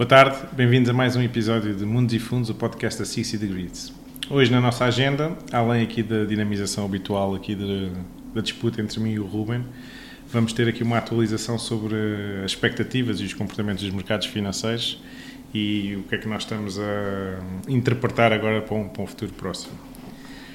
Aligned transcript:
Boa 0.00 0.08
tarde, 0.08 0.38
bem-vindos 0.52 0.88
a 0.88 0.94
mais 0.94 1.14
um 1.14 1.20
episódio 1.20 1.74
de 1.74 1.84
Mundos 1.84 2.14
e 2.14 2.18
Fundos, 2.18 2.48
o 2.48 2.54
podcast 2.54 2.98
da 2.98 3.04
60 3.04 3.36
Degrees. 3.36 3.92
Hoje 4.30 4.50
na 4.50 4.58
nossa 4.58 4.86
agenda, 4.86 5.36
além 5.52 5.82
aqui 5.82 6.02
da 6.02 6.24
dinamização 6.24 6.86
habitual 6.86 7.34
aqui 7.34 7.54
de, 7.54 7.90
da 8.34 8.40
disputa 8.40 8.80
entre 8.80 8.98
mim 8.98 9.10
e 9.10 9.20
o 9.20 9.26
Ruben, 9.26 9.62
vamos 10.32 10.54
ter 10.54 10.66
aqui 10.66 10.82
uma 10.82 10.96
atualização 10.96 11.58
sobre 11.58 11.94
as 12.42 12.52
expectativas 12.52 13.20
e 13.20 13.24
os 13.24 13.34
comportamentos 13.34 13.84
dos 13.84 13.92
mercados 13.92 14.26
financeiros 14.26 15.02
e 15.52 15.96
o 15.96 16.04
que 16.04 16.14
é 16.14 16.18
que 16.18 16.26
nós 16.26 16.44
estamos 16.44 16.78
a 16.78 17.38
interpretar 17.68 18.32
agora 18.32 18.62
para 18.62 18.74
um, 18.74 18.88
para 18.88 19.02
um 19.02 19.06
futuro 19.06 19.34
próximo. 19.34 19.74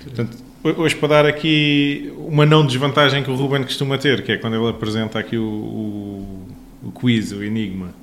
Portanto, 0.01 0.37
hoje 0.63 0.95
para 0.95 1.07
dar 1.07 1.25
aqui 1.27 2.11
uma 2.17 2.47
não 2.47 2.65
desvantagem 2.65 3.23
que 3.23 3.29
o 3.29 3.35
Ruben 3.35 3.61
costuma 3.61 3.99
ter, 3.99 4.23
que 4.23 4.31
é 4.31 4.37
quando 4.37 4.55
ele 4.55 4.67
apresenta 4.67 5.19
aqui 5.19 5.37
o, 5.37 5.43
o, 5.43 6.47
o 6.87 6.91
quiz, 6.91 7.31
o 7.31 7.43
enigma, 7.43 7.93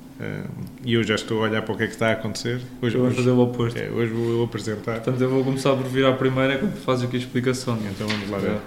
e 0.85 0.93
eu 0.93 1.03
já 1.03 1.15
estou 1.15 1.39
a 1.39 1.49
olhar 1.49 1.61
para 1.61 1.73
o 1.73 1.77
que 1.77 1.83
é 1.83 1.87
que 1.87 1.93
está 1.93 2.09
a 2.09 2.11
acontecer. 2.13 2.61
Hoje, 2.81 2.97
vamos 2.97 3.15
fazer 3.15 3.31
o 3.31 3.39
oposto. 3.39 3.77
É, 3.77 3.89
hoje 3.89 4.11
vou 4.11 4.29
eu 4.29 4.43
apresentar. 4.43 4.95
Portanto, 4.95 5.21
eu 5.21 5.29
vou 5.29 5.43
começar 5.43 5.75
por 5.75 5.85
vir 5.87 6.05
à 6.05 6.13
primeira 6.13 6.57
quando 6.57 6.75
faz 6.77 7.01
aqui 7.01 7.15
a 7.15 7.19
explicação. 7.19 7.77
Então 7.89 8.07
vamos 8.07 8.29
lá 8.29 8.37
ver. 8.37 8.59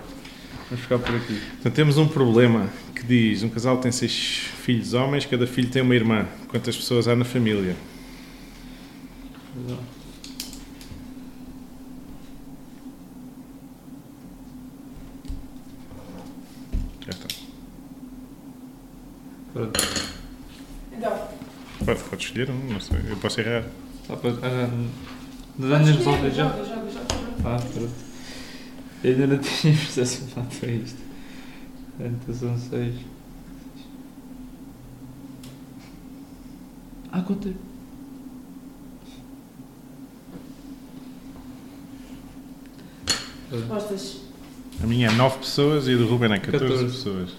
Vamos 0.69 0.83
ficar 0.83 0.99
por 0.99 1.15
aqui. 1.15 1.41
Então 1.61 1.71
temos 1.71 1.97
um 1.97 2.09
problema 2.09 2.69
que 2.95 3.05
diz, 3.05 3.43
um 3.43 3.49
casal 3.49 3.79
tem 3.79 3.93
seis 3.93 4.49
filhos 4.65 4.95
homens, 4.95 5.25
cada 5.25 5.47
filho 5.47 5.69
tem 5.69 5.83
uma 5.83 5.95
irmã. 5.95 6.27
Quantas 6.49 6.77
pessoas 6.77 7.07
há 7.07 7.15
na 7.15 7.25
família? 7.25 7.77
Exato. 9.65 9.97
Já 17.05 17.11
está. 17.11 17.27
Pronto. 19.53 19.81
Então, 20.93 21.29
Pode, 21.87 22.03
pode 22.03 22.25
escolher 22.25 22.51
um, 22.51 22.73
não 22.73 22.81
sei, 22.81 22.99
eu 23.09 23.17
posso 23.17 23.41
errar. 23.41 23.65
Dá 24.09 24.17
para. 24.17 24.31
Ah, 24.43 24.89
Dá-nos 25.57 25.89
resolver 25.91 26.31
já? 26.33 26.49
joga, 26.49 26.65
joga, 26.65 26.91
joga. 26.91 27.07
Ah, 27.45 27.59
pronto. 27.73 27.93
Eu 29.05 29.11
ainda 29.13 29.27
não 29.29 29.39
tinha 29.39 29.73
percepcionado 29.73 30.49
para 30.57 30.69
isto. 30.69 30.99
Portanto, 31.97 32.35
são 32.35 32.59
seis. 32.59 32.95
Ah, 37.13 37.23
contei. 37.23 37.57
Respostas. 43.51 44.21
A 44.83 44.87
minha 44.87 45.09
é 45.09 45.13
9 45.13 45.39
pessoas 45.39 45.87
e 45.89 45.95
a 45.95 45.97
do 45.97 46.07
Ruben 46.07 46.33
é 46.33 46.39
14, 46.39 46.65
14. 46.65 46.85
pessoas. 46.85 47.31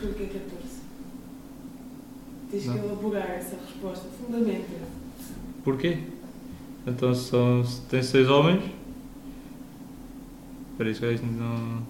Porquê 0.00 0.24
14? 0.26 0.55
Tens 2.56 2.66
Não. 2.68 2.78
que 2.78 2.86
elaborar 2.86 3.30
essa 3.32 3.56
resposta. 3.56 4.06
Fundamenta. 4.18 4.64
Porquê? 5.62 5.98
Então 6.86 7.14
são. 7.14 7.62
Tem 7.90 8.02
seis 8.02 8.30
homens. 8.30 8.62
Espera 10.72 10.94
se 10.94 11.00
calhar 11.00 11.14
isto 11.14 11.26
não, 11.26 11.82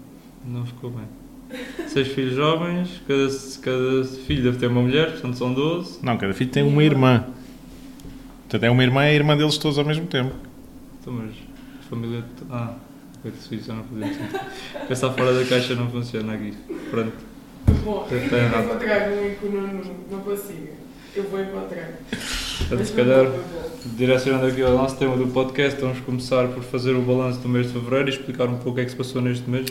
não 0.45 0.67
ficou 0.67 0.91
bem. 0.91 1.05
Seis 1.89 2.09
filhos 2.09 2.35
jovens, 2.35 3.01
cada, 3.07 3.29
cada 3.63 4.05
filho 4.05 4.43
deve 4.43 4.59
ter 4.59 4.67
uma 4.67 4.83
mulher, 4.83 5.13
portanto 5.13 5.37
são 5.37 5.53
12. 5.55 6.01
Não, 6.03 6.17
cada 6.17 6.35
filho 6.35 6.51
tem 6.51 6.63
uma 6.65 6.83
irmã. 6.83 7.25
Portanto, 8.43 8.63
é 8.65 8.71
uma 8.71 8.83
irmã 8.83 9.05
e 9.05 9.09
a 9.09 9.15
irmã 9.15 9.37
deles 9.37 9.57
todos 9.59 9.79
ao 9.79 9.85
mesmo 9.85 10.07
tempo. 10.07 10.35
Então, 11.01 11.13
mas 11.13 11.31
a 11.81 11.83
família. 11.89 12.25
Ah, 12.51 12.75
oito 13.25 13.37
filhos 13.49 13.67
já 13.67 13.75
não 13.75 13.85
sentido. 13.85 14.41
Pensar 14.89 15.13
fora 15.13 15.35
da 15.35 15.45
caixa 15.45 15.75
não 15.75 15.91
funciona 15.91 16.35
aqui. 16.35 16.53
Pronto. 16.91 17.26
Bom, 17.85 18.07
Está 18.11 18.37
eu 18.37 18.45
errado. 18.45 18.65
vou 18.65 18.75
encontrar 18.75 19.09
um 19.11 19.35
que 19.35 19.47
não, 19.47 19.83
não 20.11 20.21
consigo. 20.21 20.69
Eu 21.15 21.23
vou 21.25 21.41
encontrar. 21.41 21.91
Portanto, 22.59 22.85
se 22.85 22.93
calhar, 22.93 23.27
direcionando 23.97 24.47
aqui 24.47 24.63
ao 24.63 24.73
nosso 24.77 24.97
tema 24.97 25.17
do 25.17 25.27
podcast, 25.29 25.81
vamos 25.81 26.01
começar 26.01 26.49
por 26.49 26.63
fazer 26.63 26.93
o 26.93 27.03
balanço 27.03 27.41
do 27.41 27.49
mês 27.49 27.67
de 27.69 27.73
fevereiro 27.73 28.09
e 28.09 28.13
explicar 28.13 28.47
um 28.47 28.55
pouco 28.57 28.71
o 28.71 28.75
que 28.75 28.81
é 28.81 28.85
que 28.85 28.91
se 28.91 28.97
passou 28.97 29.23
neste 29.23 29.49
mês. 29.49 29.67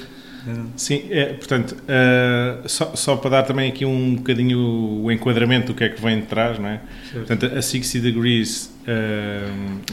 Sim, 0.75 1.08
é, 1.09 1.34
portanto, 1.34 1.75
eh, 1.88 2.58
só, 2.68 2.96
só 2.96 3.16
para 3.16 3.31
dar 3.31 3.44
também 3.44 3.68
aqui 3.68 3.84
um 3.84 4.16
bocadinho 4.16 4.59
o 5.03 5.12
enquadramento 5.12 5.68
do 5.68 5.74
que 5.74 5.84
é 5.84 5.90
que 5.90 6.00
vem 6.00 6.19
de 6.19 6.28
trás, 6.28 6.59
não 6.59 6.69
é? 6.69 6.81
Certo. 7.12 7.28
Portanto, 7.28 7.58
a 7.58 7.62
60 7.62 8.00
Degrees 8.00 8.72
eh, 8.86 9.48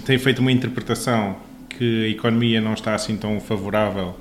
tem 0.05 0.19
feito 0.19 0.41
uma 0.41 0.53
interpretação 0.53 1.37
que 1.71 2.05
a 2.05 2.09
economia 2.09 2.60
não 2.60 2.75
está 2.75 2.94
assim 2.94 3.16
tão 3.16 3.41
favorável, 3.41 4.15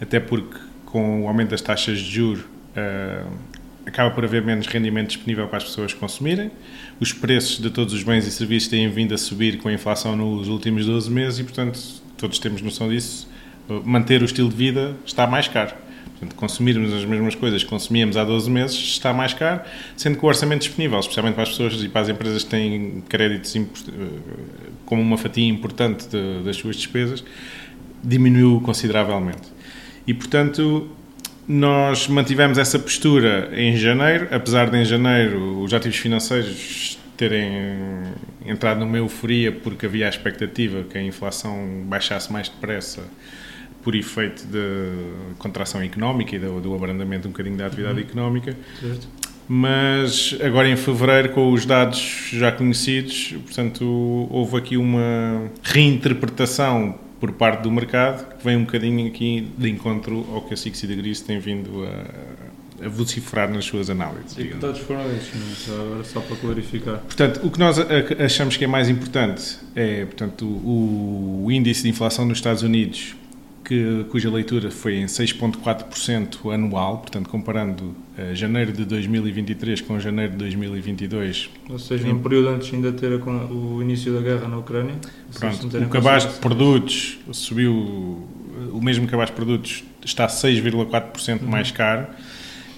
até 0.00 0.18
porque 0.18 0.58
com 0.84 1.22
o 1.22 1.28
aumento 1.28 1.50
das 1.50 1.60
taxas 1.60 1.98
de 1.98 2.10
juros 2.10 2.44
eh, 2.76 3.22
acaba 3.86 4.10
por 4.10 4.24
haver 4.24 4.42
menos 4.42 4.66
rendimento 4.66 5.08
disponível 5.08 5.46
para 5.48 5.58
as 5.58 5.64
pessoas 5.64 5.92
consumirem. 5.94 6.50
Os 7.00 7.12
preços 7.12 7.58
de 7.60 7.70
todos 7.70 7.94
os 7.94 8.02
bens 8.02 8.26
e 8.26 8.30
serviços 8.30 8.68
têm 8.68 8.88
vindo 8.90 9.14
a 9.14 9.18
subir 9.18 9.58
com 9.58 9.68
a 9.68 9.72
inflação 9.72 10.14
nos 10.16 10.48
últimos 10.48 10.84
12 10.86 11.10
meses 11.10 11.38
e, 11.38 11.44
portanto, 11.44 11.78
todos 12.16 12.38
temos 12.38 12.60
noção 12.62 12.88
disso. 12.88 13.28
Manter 13.84 14.22
o 14.22 14.24
estilo 14.24 14.48
de 14.48 14.56
vida 14.56 14.94
está 15.06 15.26
mais 15.26 15.46
caro. 15.48 15.74
Portanto, 16.18 16.34
consumirmos 16.36 16.92
as 16.92 17.04
mesmas 17.04 17.34
coisas 17.36 17.62
que 17.62 17.68
consumíamos 17.70 18.16
há 18.16 18.24
12 18.24 18.50
meses 18.50 18.76
está 18.76 19.12
mais 19.12 19.32
caro, 19.34 19.60
sendo 19.96 20.18
que 20.18 20.24
o 20.24 20.28
orçamento 20.28 20.62
disponível, 20.62 20.98
especialmente 20.98 21.34
para 21.34 21.44
as 21.44 21.50
pessoas 21.50 21.74
e 21.82 21.88
para 21.88 22.00
as 22.00 22.08
empresas 22.08 22.42
que 22.42 22.50
têm 22.50 23.04
créditos 23.08 23.54
eh, 23.54 23.60
como 24.84 25.00
uma 25.00 25.16
fatia 25.16 25.46
importante 25.46 26.08
de- 26.08 26.42
das 26.44 26.56
suas 26.56 26.74
despesas, 26.76 27.22
diminuiu 28.02 28.60
consideravelmente. 28.62 29.48
E, 30.06 30.14
portanto, 30.14 30.88
nós 31.48 32.06
mantivemos 32.08 32.58
essa 32.58 32.78
postura 32.78 33.50
em 33.54 33.74
janeiro, 33.74 34.28
apesar 34.30 34.68
de 34.68 34.76
em 34.76 34.84
janeiro 34.84 35.62
os 35.62 35.72
ativos 35.72 35.96
financeiros 35.96 36.98
terem 37.16 37.50
entrado 38.46 38.78
numa 38.80 38.98
euforia 38.98 39.50
porque 39.50 39.86
havia 39.86 40.06
a 40.06 40.08
expectativa 40.08 40.84
que 40.84 40.96
a 40.98 41.02
inflação 41.02 41.84
baixasse 41.86 42.30
mais 42.30 42.48
depressa 42.48 43.02
por 43.82 43.94
efeito 43.96 44.46
de 44.46 45.34
contração 45.38 45.82
económica 45.82 46.36
e 46.36 46.38
do, 46.38 46.60
do 46.60 46.74
abrandamento 46.74 47.26
um 47.26 47.30
bocadinho 47.30 47.56
da 47.56 47.66
atividade 47.66 48.00
económica, 48.00 48.54
Certo? 48.78 49.08
mas 49.48 50.36
agora 50.44 50.68
em 50.68 50.76
fevereiro, 50.76 51.30
com 51.30 51.50
os 51.50 51.64
dados 51.64 52.28
já 52.30 52.52
conhecidos, 52.52 53.34
portanto, 53.44 54.28
houve 54.30 54.58
aqui 54.58 54.76
uma 54.76 55.50
reinterpretação 55.62 56.98
por 57.20 57.32
parte 57.32 57.62
do 57.62 57.70
mercado 57.70 58.36
que 58.36 58.44
vem 58.44 58.56
um 58.56 58.64
bocadinho 58.64 59.06
aqui 59.06 59.48
de 59.56 59.68
encontro 59.68 60.26
ao 60.32 60.42
que 60.42 60.54
a 60.54 60.56
Six 60.56 60.82
Degrees 60.82 61.20
tem 61.20 61.38
vindo 61.38 61.84
a, 61.84 62.84
a 62.86 62.88
vociferar 62.88 63.50
nas 63.50 63.64
suas 63.64 63.90
análises. 63.90 64.38
E 64.38 64.44
que 64.44 64.54
dados 64.54 64.80
foram? 64.80 65.02
Já 65.02 65.74
Agora 65.74 66.04
só 66.04 66.20
para 66.20 66.36
clarificar. 66.36 66.98
Portanto, 66.98 67.40
o 67.44 67.50
que 67.50 67.58
nós 67.58 67.78
achamos 68.24 68.56
que 68.56 68.64
é 68.64 68.68
mais 68.68 68.88
importante 68.88 69.58
é, 69.74 70.04
portanto, 70.04 70.46
o, 70.46 71.44
o 71.46 71.52
índice 71.52 71.82
de 71.82 71.88
inflação 71.88 72.24
nos 72.24 72.38
Estados 72.38 72.62
Unidos, 72.62 73.16
que, 73.68 74.06
cuja 74.08 74.30
leitura 74.30 74.70
foi 74.70 74.96
em 74.96 75.04
6,4% 75.04 76.50
anual, 76.54 76.98
portanto, 76.98 77.28
comparando 77.28 77.94
eh, 78.16 78.34
janeiro 78.34 78.72
de 78.72 78.86
2023 78.86 79.82
com 79.82 80.00
janeiro 80.00 80.32
de 80.32 80.38
2022. 80.38 81.50
Ou 81.68 81.78
seja, 81.78 82.08
num 82.08 82.18
período 82.18 82.48
antes 82.48 82.72
ainda 82.72 82.90
de 82.90 82.96
ter 82.96 83.12
a 83.12 83.18
o 83.26 83.82
início 83.82 84.14
da 84.14 84.22
guerra 84.22 84.48
na 84.48 84.56
Ucrânia. 84.56 84.94
Vocês 85.30 85.58
Pronto, 85.58 85.84
o 85.84 85.88
cabaz 85.90 86.26
de 86.26 86.40
produtos 86.40 87.18
subiu, 87.30 88.26
o 88.72 88.80
mesmo 88.80 89.06
cabaz 89.06 89.28
de 89.28 89.36
produtos 89.36 89.84
está 90.02 90.26
6,4% 90.26 91.42
mais 91.42 91.70
caro, 91.70 92.06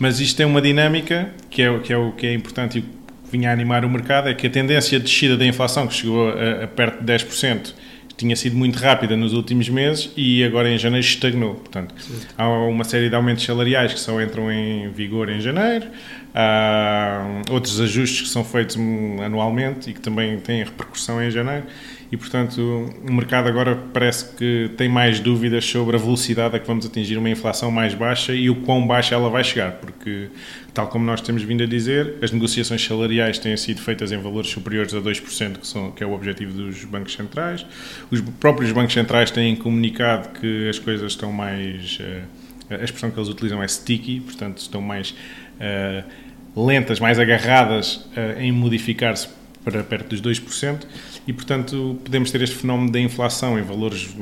mas 0.00 0.18
isto 0.18 0.38
tem 0.38 0.46
uma 0.46 0.60
dinâmica 0.60 1.32
que 1.48 1.62
é, 1.62 1.78
que 1.78 1.92
é 1.92 1.96
o 1.96 2.10
que 2.10 2.26
é 2.26 2.34
importante 2.34 2.80
e 2.80 2.84
vinha 3.30 3.50
a 3.50 3.52
animar 3.52 3.84
o 3.84 3.88
mercado, 3.88 4.28
é 4.28 4.34
que 4.34 4.48
a 4.48 4.50
tendência 4.50 4.98
de 4.98 5.04
descida 5.04 5.36
da 5.36 5.46
inflação, 5.46 5.86
que 5.86 5.94
chegou 5.94 6.30
a, 6.30 6.64
a 6.64 6.66
perto 6.66 7.04
de 7.04 7.12
10%, 7.12 7.74
tinha 8.20 8.36
sido 8.36 8.54
muito 8.54 8.78
rápida 8.78 9.16
nos 9.16 9.32
últimos 9.32 9.68
meses 9.70 10.12
e 10.14 10.44
agora 10.44 10.70
em 10.70 10.76
janeiro 10.76 11.06
estagnou. 11.06 11.54
Portanto, 11.54 11.94
há 12.36 12.46
uma 12.48 12.84
série 12.84 13.08
de 13.08 13.14
aumentos 13.14 13.44
salariais 13.44 13.94
que 13.94 13.98
só 13.98 14.20
entram 14.20 14.52
em 14.52 14.90
vigor 14.90 15.30
em 15.30 15.40
janeiro, 15.40 15.86
há 16.34 17.42
outros 17.50 17.80
ajustes 17.80 18.22
que 18.22 18.28
são 18.28 18.44
feitos 18.44 18.76
anualmente 19.24 19.88
e 19.88 19.94
que 19.94 20.00
também 20.00 20.38
têm 20.38 20.62
repercussão 20.62 21.22
em 21.22 21.30
janeiro 21.30 21.64
e, 22.12 22.16
portanto, 22.16 22.60
o 23.08 23.12
mercado 23.12 23.48
agora 23.48 23.76
parece 23.92 24.34
que 24.34 24.70
tem 24.76 24.88
mais 24.88 25.20
dúvidas 25.20 25.64
sobre 25.64 25.94
a 25.94 25.98
velocidade 25.98 26.56
a 26.56 26.58
que 26.58 26.66
vamos 26.66 26.84
atingir 26.84 27.16
uma 27.16 27.30
inflação 27.30 27.70
mais 27.70 27.94
baixa 27.94 28.34
e 28.34 28.50
o 28.50 28.56
quão 28.56 28.84
baixa 28.84 29.14
ela 29.14 29.30
vai 29.30 29.44
chegar, 29.44 29.72
porque, 29.74 30.28
tal 30.74 30.88
como 30.88 31.04
nós 31.04 31.20
temos 31.20 31.44
vindo 31.44 31.62
a 31.62 31.66
dizer, 31.66 32.16
as 32.20 32.32
negociações 32.32 32.84
salariais 32.84 33.38
têm 33.38 33.56
sido 33.56 33.80
feitas 33.80 34.10
em 34.10 34.18
valores 34.18 34.50
superiores 34.50 34.92
a 34.92 34.98
2%, 34.98 35.58
que, 35.58 35.66
são, 35.66 35.92
que 35.92 36.02
é 36.02 36.06
o 36.06 36.12
objetivo 36.12 36.52
dos 36.52 36.84
bancos 36.84 37.12
centrais. 37.12 37.64
Os 38.10 38.20
próprios 38.20 38.72
bancos 38.72 38.92
centrais 38.92 39.30
têm 39.30 39.54
comunicado 39.54 40.40
que 40.40 40.68
as 40.68 40.80
coisas 40.80 41.12
estão 41.12 41.30
mais. 41.30 41.98
eh, 42.00 42.22
a 42.70 42.84
expressão 42.84 43.10
que 43.10 43.18
eles 43.18 43.28
utilizam 43.28 43.62
é 43.62 43.68
sticky, 43.68 44.20
portanto, 44.20 44.58
estão 44.58 44.80
mais 44.80 45.14
eh, 45.60 46.04
lentas, 46.56 46.98
mais 46.98 47.18
agarradas 47.18 48.08
eh, 48.16 48.36
em 48.40 48.52
modificar-se 48.52 49.28
para 49.64 49.82
perto 49.82 50.08
dos 50.08 50.22
2%, 50.22 50.86
e, 51.26 51.32
portanto, 51.32 51.98
podemos 52.02 52.30
ter 52.30 52.42
este 52.42 52.56
fenómeno 52.56 52.90
da 52.90 53.00
inflação 53.00 53.58
em 53.58 53.62
valores 53.62 54.14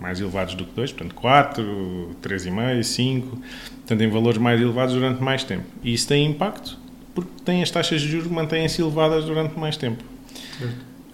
mais 0.00 0.20
elevados 0.20 0.54
do 0.54 0.64
que 0.64 0.74
2, 0.74 0.92
portanto 0.92 1.14
4, 1.14 2.16
3,5, 2.20 2.82
5, 2.82 3.28
portanto 3.28 4.00
em 4.00 4.08
valores 4.08 4.38
mais 4.38 4.60
elevados 4.60 4.94
durante 4.94 5.22
mais 5.22 5.44
tempo. 5.44 5.64
E 5.82 5.94
isso 5.94 6.08
tem 6.08 6.26
impacto 6.26 6.76
porque 7.14 7.30
têm 7.44 7.62
as 7.62 7.70
taxas 7.70 8.00
de 8.00 8.08
juros 8.08 8.28
mantêm-se 8.28 8.80
elevadas 8.80 9.24
durante 9.24 9.58
mais 9.58 9.76
tempo. 9.76 10.02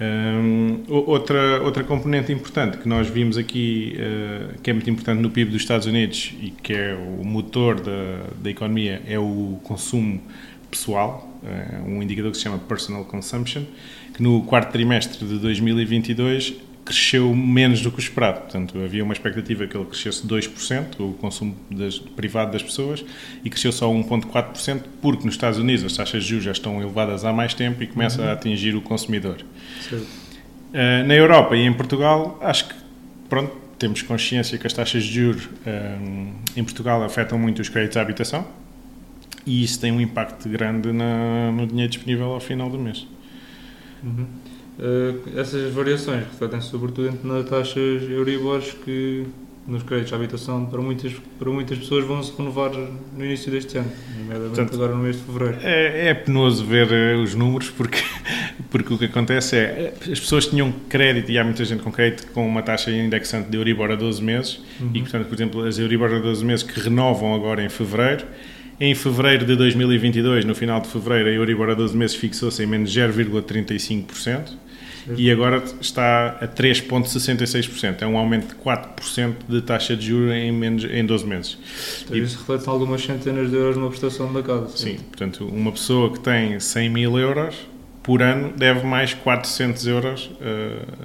Um, 0.01 0.85
outra, 0.87 1.61
outra 1.63 1.83
componente 1.83 2.33
importante 2.33 2.79
que 2.79 2.89
nós 2.89 3.09
vimos 3.09 3.37
aqui, 3.37 3.97
uh, 3.97 4.61
que 4.63 4.71
é 4.71 4.73
muito 4.73 4.89
importante 4.89 5.21
no 5.21 5.29
PIB 5.29 5.51
dos 5.51 5.61
Estados 5.61 5.87
Unidos 5.89 6.35
e 6.41 6.51
que 6.51 6.73
é 6.73 6.95
o 6.95 7.25
motor 7.25 7.81
da, 7.81 8.27
da 8.41 8.49
economia, 8.49 9.03
é 9.09 9.19
o 9.19 9.59
consumo 9.65 10.21
pessoal, 10.71 11.28
um 11.87 12.03
indicador 12.03 12.31
que 12.31 12.37
se 12.37 12.45
chama 12.45 12.59
Personal 12.59 13.05
Consumption, 13.05 13.63
que 14.15 14.23
no 14.23 14.43
quarto 14.43 14.73
trimestre 14.73 15.25
de 15.27 15.39
2022 15.39 16.55
cresceu 16.89 17.35
menos 17.35 17.83
do 17.83 17.91
que 17.91 17.99
o 17.99 18.01
esperado. 18.01 18.41
Portanto, 18.41 18.79
havia 18.83 19.05
uma 19.05 19.13
expectativa 19.13 19.67
que 19.67 19.77
ele 19.77 19.85
crescesse 19.85 20.27
2%, 20.27 21.01
o 21.01 21.13
consumo 21.15 21.55
das, 21.71 21.99
privado 21.99 22.51
das 22.51 22.63
pessoas, 22.63 23.05
e 23.45 23.51
cresceu 23.51 23.71
só 23.71 23.89
1,4%, 23.91 24.83
porque 25.03 25.25
nos 25.27 25.35
Estados 25.35 25.59
Unidos 25.59 25.85
as 25.85 25.95
taxas 25.95 26.23
de 26.23 26.31
juros 26.31 26.45
já 26.45 26.53
estão 26.53 26.81
elevadas 26.81 27.27
há 27.27 27.33
mais 27.33 27.53
tempo 27.53 27.83
e 27.83 27.87
começa 27.87 28.23
uhum. 28.23 28.29
a 28.29 28.33
atingir 28.33 28.75
o 28.75 28.81
consumidor. 28.81 29.37
Uh, 29.93 31.07
na 31.07 31.15
Europa 31.15 31.55
e 31.57 31.61
em 31.61 31.73
Portugal, 31.73 32.39
acho 32.41 32.69
que, 32.69 32.75
pronto, 33.29 33.55
temos 33.79 34.01
consciência 34.01 34.57
que 34.57 34.67
as 34.67 34.73
taxas 34.73 35.05
de 35.05 35.13
juros 35.13 35.45
uh, 35.45 36.33
em 36.57 36.65
Portugal 36.65 37.03
afetam 37.03 37.39
muito 37.39 37.61
os 37.61 37.69
créditos 37.69 37.99
à 37.99 38.01
habitação 38.01 38.47
e 39.49 39.65
isso 39.65 39.81
tem 39.81 39.91
um 39.91 40.01
impacto 40.01 40.49
grande 40.49 40.93
na, 40.93 41.51
no 41.51 41.67
dinheiro 41.67 41.91
disponível 41.91 42.27
ao 42.27 42.41
final 42.41 42.69
do 42.69 42.79
mês. 42.79 43.07
Uhum. 44.05 44.27
Uh, 44.79 45.39
essas 45.39 45.73
variações 45.73 46.25
refletem-se 46.25 46.69
sobretudo 46.69 47.19
nas 47.25 47.49
taxas 47.49 48.03
Euribors 48.09 48.77
que 48.85 49.27
nos 49.67 49.83
créditos 49.83 50.11
de 50.11 50.15
habitação 50.15 50.67
para 50.67 50.81
muitas, 50.81 51.13
para 51.39 51.51
muitas 51.51 51.79
pessoas 51.79 52.05
vão 52.05 52.23
se 52.23 52.33
renovar 52.37 52.71
no 52.73 53.25
início 53.25 53.51
deste 53.51 53.77
ano, 53.77 53.91
nomeadamente 54.19 54.55
Portanto, 54.55 54.75
agora 54.75 54.95
no 54.95 55.03
mês 55.03 55.17
de 55.17 55.23
fevereiro. 55.23 55.59
É, 55.63 56.09
é 56.09 56.15
penoso 56.15 56.65
ver 56.65 56.87
uh, 56.87 57.23
os 57.23 57.35
números 57.35 57.71
porque, 57.71 58.03
porque 58.71 58.95
o 58.95 58.99
que 58.99 59.07
acontece 59.07 59.57
é 59.57 59.95
as 60.01 60.21
pessoas 60.21 60.47
tinham 60.47 60.73
crédito 60.89 61.33
e 61.33 61.39
há 61.39 61.45
muita 61.45 61.65
gente 61.65 61.83
com 61.83 61.91
crédito 61.91 62.31
com 62.33 62.47
uma 62.47 62.63
taxa 62.63 62.91
indexante 62.91 63.49
de 63.51 63.57
Euribor 63.57 63.91
a 63.91 63.97
12 63.97 64.23
meses 64.23 64.61
uhum. 64.79 64.91
e, 64.93 65.01
portanto, 65.01 65.27
por 65.27 65.35
exemplo, 65.35 65.65
as 65.65 65.79
Euribor 65.79 66.15
a 66.15 66.19
12 66.19 66.45
meses 66.45 66.63
que 66.63 66.79
renovam 66.79 67.35
agora 67.35 67.65
em 67.65 67.69
fevereiro 67.69 68.27
em 68.81 68.95
fevereiro 68.95 69.45
de 69.45 69.57
2022, 69.57 70.45
no 70.45 70.55
final 70.55 70.81
de 70.81 70.89
fevereiro, 70.89 71.29
a 71.29 71.33
Euribor 71.33 71.71
a 71.71 71.75
12 71.75 71.97
meses 71.97 72.17
fixou-se 72.17 72.63
em 72.63 72.67
menos 72.67 72.95
0,35% 72.95 74.57
e 75.17 75.31
agora 75.31 75.63
está 75.81 76.39
a 76.41 76.47
3,66%. 76.47 78.03
É 78.03 78.07
um 78.07 78.19
aumento 78.19 78.49
de 78.49 78.55
4% 78.57 79.35
de 79.49 79.63
taxa 79.63 79.97
de 79.97 80.07
juros 80.07 80.33
em, 80.33 80.53
menos, 80.53 80.85
em 80.85 81.05
12 81.05 81.27
meses. 81.27 81.59
Então, 82.05 82.17
e, 82.17 82.21
isso 82.21 82.39
reflete 82.39 82.69
algumas 82.69 83.03
centenas 83.03 83.51
de 83.51 83.57
euros 83.57 83.77
numa 83.77 83.89
prestação 83.89 84.33
da 84.33 84.43
casa. 84.43 84.69
Sim. 84.77 84.97
sim, 84.97 84.97
portanto, 85.05 85.47
uma 85.47 85.73
pessoa 85.73 86.13
que 86.13 86.21
tem 86.21 86.59
100 86.59 86.91
mil 86.91 87.19
euros 87.19 87.55
por 88.09 88.23
ano 88.23 88.55
deve 88.57 88.87
mais 88.87 89.13
400 89.13 89.87
euros, 89.87 90.31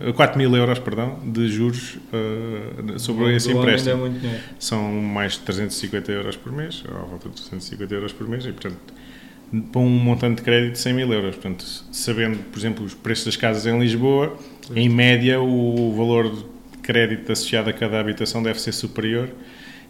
uh, 0.08 0.14
4 0.14 0.38
mil 0.38 0.56
euros, 0.56 0.80
perdão, 0.80 1.20
de 1.22 1.50
juros 1.50 1.98
uh, 2.14 2.98
sobre 2.98 3.26
do, 3.26 3.32
esse 3.32 3.52
do 3.52 3.60
empréstimo. 3.60 4.08
É 4.08 4.40
São 4.58 4.90
mais 4.90 5.34
de 5.34 5.40
350 5.40 6.12
euros 6.14 6.38
por 6.38 6.54
mês, 6.54 6.82
ou 6.90 6.96
à 6.96 7.02
volta 7.02 7.28
de 7.28 7.36
350 7.36 7.94
euros 7.94 8.14
por 8.14 8.26
mês, 8.30 8.46
e 8.46 8.54
portanto 8.54 8.78
para 9.74 9.82
um 9.82 9.90
montante 9.90 10.38
de 10.38 10.44
crédito 10.44 10.72
de 10.72 10.80
100 10.80 10.94
mil 10.94 11.12
euros. 11.12 11.36
Portanto, 11.36 11.66
sabendo, 11.92 12.40
por 12.46 12.58
exemplo, 12.58 12.86
os 12.86 12.94
preços 12.94 13.26
das 13.26 13.36
casas 13.36 13.66
em 13.66 13.78
Lisboa, 13.78 14.38
em 14.74 14.88
média 14.88 15.42
o 15.42 15.94
valor 15.98 16.32
de 16.32 16.46
crédito 16.82 17.30
associado 17.34 17.70
a 17.70 17.74
cada 17.74 18.00
habitação 18.00 18.42
deve 18.42 18.62
ser 18.62 18.72
superior 18.72 19.30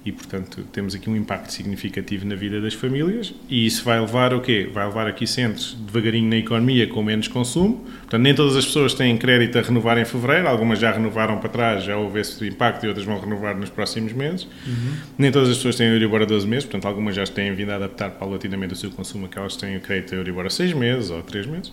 e, 0.06 0.12
portanto, 0.12 0.64
temos 0.74 0.94
aqui 0.94 1.10
um 1.10 1.16
impacto 1.16 1.52
significativo 1.54 2.26
na 2.26 2.36
vida 2.36 2.60
das 2.60 2.74
famílias 2.74 3.34
e 3.50 3.66
isso 3.66 3.86
vai 3.86 4.00
levar 4.00 4.34
o 4.34 4.42
quê? 4.42 4.70
Vai 4.72 4.86
levar 4.86 5.08
aqui 5.08 5.26
centros 5.26 5.78
devagarinho 5.80 6.30
na 6.30 6.36
economia 6.36 6.86
com 6.88 7.02
menos 7.02 7.30
consumo. 7.30 7.86
Portanto, 8.02 8.22
nem 8.22 8.36
todas 8.36 8.58
as 8.58 8.66
pessoas 8.66 8.94
têm 8.94 9.16
crédito 9.18 9.58
a 9.58 9.62
renovar 9.62 9.98
em 9.98 10.04
fevereiro, 10.04 10.50
algumas 10.50 10.80
já 10.80 10.92
renovaram 10.92 11.38
para 11.38 11.50
trás, 11.50 11.84
já 11.86 11.96
houve 11.96 12.20
esse 12.20 12.46
impacto 12.46 12.84
e 12.84 12.90
outras 12.90 13.06
vão 13.06 13.18
renovar 13.18 13.56
nos 13.56 13.70
próximos 13.70 14.12
meses. 14.12 14.44
Uhum. 14.44 14.94
Nem 15.18 15.32
todas 15.32 15.50
as 15.50 15.56
pessoas 15.56 15.78
têm 15.78 15.88
Euribor 15.88 16.22
a 16.22 16.26
12 16.26 16.46
meses, 16.46 16.66
portanto, 16.66 16.86
algumas 16.86 17.16
já 17.16 17.24
têm 17.26 17.54
vindo 17.56 17.72
a 17.72 17.76
adaptar 17.76 18.10
paulatinamente 18.12 18.74
o 18.74 18.76
seu 18.76 18.92
consumo, 18.92 19.28
aquelas 19.28 19.56
têm 19.56 19.78
o 19.78 19.80
crédito 19.80 20.16
a 20.16 20.18
Euribor 20.18 20.46
a 20.46 20.50
6 20.50 20.74
meses 20.74 21.10
ou 21.12 21.22
3 21.22 21.46
meses. 21.46 21.72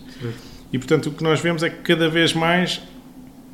E, 0.72 0.78
portanto, 0.78 1.06
o 1.08 1.12
que 1.12 1.24
nós 1.24 1.40
vemos 1.40 1.64
é 1.64 1.70
que 1.70 1.78
cada 1.78 2.08
vez 2.08 2.32
mais 2.32 2.80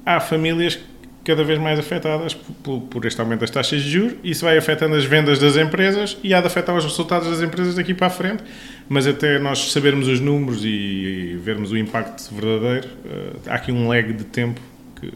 há 0.05 0.20
famílias 0.20 0.78
cada 1.26 1.43
vez 1.43 1.58
mais 1.58 1.76
afetadas 1.76 2.34
por, 2.34 2.82
por, 2.82 3.05
este 3.05 3.20
aumento 3.20 3.40
das 3.40 3.50
taxas 3.50 3.82
de 3.82 3.90
juros. 3.90 4.14
Isso 4.23 4.44
vai 4.44 4.56
afetando 4.56 4.94
as 4.94 5.05
vendas 5.05 5.40
das 5.40 5.56
empresas 5.56 6.17
e 6.23 6.32
há 6.32 6.40
de 6.40 6.46
afetar 6.46 6.75
os 6.76 6.84
resultados 6.84 7.28
das 7.28 7.43
empresas 7.43 7.75
daqui 7.75 7.93
para 7.93 8.06
a 8.06 8.11
frente. 8.11 8.44
Mas 8.88 9.08
até 9.08 9.37
nós 9.40 9.73
sabermos 9.73 10.06
os 10.06 10.20
números 10.20 10.64
e, 10.64 11.37
vermos 11.43 11.73
o 11.73 11.76
impacto 11.76 12.32
verdadeiro, 12.32 12.87
uh, 13.05 13.40
há 13.49 13.56
aqui 13.56 13.73
um 13.73 13.88
lag 13.88 14.12
de 14.12 14.23
tempo 14.23 14.61
que 15.00 15.12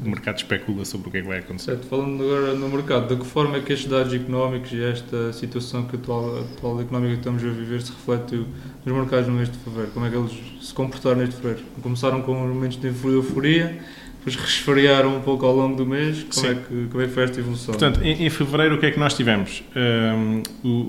o 0.00 0.08
mercado 0.08 0.36
especula 0.36 0.84
sobre 0.84 1.08
o 1.08 1.10
que 1.10 1.18
é 1.18 1.22
que 1.22 1.26
vai 1.26 1.38
acontecer. 1.40 1.72
Certo, 1.72 1.88
falando 1.88 2.22
agora 2.22 2.54
no 2.54 2.68
mercado, 2.68 3.12
de 3.12 3.20
que 3.20 3.26
forma 3.26 3.56
é 3.56 3.60
que 3.60 3.72
estes 3.72 3.90
dados 3.90 4.14
económicos 4.14 4.70
e 4.72 4.84
esta 4.84 5.32
situação 5.32 5.82
que 5.86 5.96
atual, 5.96 6.42
atual 6.42 6.80
económica 6.80 7.14
que 7.14 7.18
estamos 7.18 7.42
a 7.42 7.48
viver 7.48 7.82
se 7.82 7.90
reflete 7.90 8.46
nos 8.86 8.96
mercados 8.96 9.26
no 9.26 9.34
mês 9.34 9.50
de 9.50 9.58
fevereiro? 9.58 9.90
Como 9.90 10.06
é 10.06 10.10
que 10.10 10.16
eles 10.16 10.32
se 10.60 10.72
comportaram 10.72 11.16
neste 11.16 11.34
fevereiro? 11.34 11.64
Começaram 11.82 12.22
com 12.22 12.34
momentos 12.34 12.80
de 12.80 12.86
euforia 12.86 13.80
depois 14.28 14.36
resfriaram 14.36 15.16
um 15.16 15.20
pouco 15.20 15.46
ao 15.46 15.54
longo 15.54 15.76
do 15.76 15.86
mês. 15.86 16.24
Como, 16.24 16.46
é 16.46 16.54
que, 16.54 16.86
como 16.90 17.02
é 17.02 17.06
que 17.06 17.12
foi 17.12 17.24
esta 17.24 17.40
evolução? 17.40 17.74
Portanto, 17.74 18.02
em, 18.02 18.26
em 18.26 18.30
fevereiro 18.30 18.74
o 18.74 18.78
que 18.78 18.86
é 18.86 18.90
que 18.90 18.98
nós 18.98 19.14
tivemos? 19.14 19.62
Um, 19.74 20.42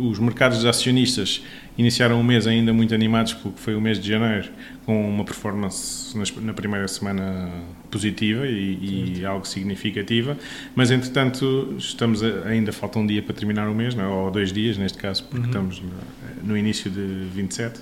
os 0.10 0.20
mercados 0.20 0.60
de 0.60 0.68
acionistas 0.68 1.44
iniciaram 1.78 2.20
o 2.20 2.24
mês 2.24 2.46
ainda 2.46 2.74
muito 2.74 2.94
animados, 2.94 3.34
porque 3.34 3.58
foi 3.60 3.74
o 3.74 3.80
mês 3.80 4.00
de 4.00 4.10
janeiro, 4.10 4.50
com 4.86 5.10
uma 5.10 5.24
performance 5.24 6.14
na 6.42 6.54
primeira 6.54 6.88
semana 6.90 7.50
positiva 7.90 8.46
e, 8.46 9.20
e 9.20 9.26
algo 9.26 9.48
significativa, 9.48 10.38
mas 10.76 10.92
entretanto 10.92 11.76
estamos 11.78 12.22
a, 12.22 12.48
ainda 12.48 12.74
falta 12.74 13.00
um 13.00 13.08
dia 13.08 13.22
para 13.24 13.34
terminar 13.34 13.70
o 13.70 13.74
mês, 13.74 13.96
não 13.96 14.04
é? 14.04 14.08
ou 14.08 14.30
dois 14.30 14.52
dias 14.52 14.78
neste 14.78 14.98
caso, 14.98 15.24
porque 15.24 15.40
uhum. 15.40 15.46
estamos 15.46 15.82
no, 15.82 15.90
no 16.44 16.58
início 16.58 16.92
de 16.92 17.28
27 17.34 17.80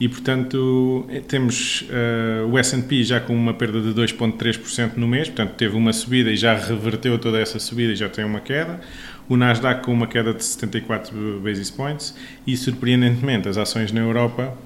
e, 0.00 0.08
portanto, 0.08 1.06
eh, 1.08 1.20
temos 1.20 1.82
uh, 1.82 2.48
o 2.48 2.58
S&P 2.58 3.04
já 3.04 3.20
com 3.20 3.34
uma 3.34 3.54
perda 3.54 3.80
de 3.80 3.88
2,3% 3.88 4.96
no 4.96 5.06
mês, 5.06 5.28
portanto, 5.28 5.54
teve 5.54 5.76
uma 5.76 5.92
subida 5.92 6.30
e 6.30 6.36
já 6.36 6.54
reverteu 6.54 7.18
toda 7.18 7.38
essa 7.38 7.58
subida 7.58 7.92
e 7.92 7.96
já 7.96 8.08
tem 8.08 8.24
uma 8.24 8.40
queda. 8.40 8.80
O 9.28 9.36
Nasdaq 9.36 9.84
com 9.84 9.92
uma 9.92 10.06
queda 10.06 10.34
de 10.34 10.44
74 10.44 11.40
basis 11.42 11.70
points 11.70 12.14
e, 12.46 12.56
surpreendentemente, 12.56 13.48
as 13.48 13.56
ações 13.56 13.92
na 13.92 14.00
Europa 14.00 14.56